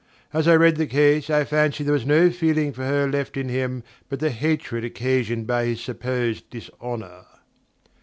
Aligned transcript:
As 0.33 0.47
I 0.47 0.55
read 0.55 0.77
the 0.77 0.87
case, 0.87 1.29
I 1.29 1.43
fancy 1.43 1.83
there 1.83 1.93
was 1.93 2.07
no 2.07 2.31
feeling 2.31 2.73
for 2.73 2.83
her 2.83 3.07
left 3.07 3.37
in 3.37 3.49
him 3.49 3.83
but 4.09 4.19
the 4.19 4.31
hatred 4.31 4.83
occasioned 4.83 5.45
by 5.45 5.65
his 5.65 5.79
supposed 5.79 6.49
dishonour. 6.49 7.27